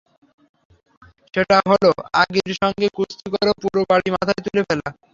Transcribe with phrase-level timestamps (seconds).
[1.33, 1.89] সেটা হলো
[2.21, 4.89] অগির সঙ্গে কুস্তি করে পুরো বাড়ি মাথায় তুলে ফেলা।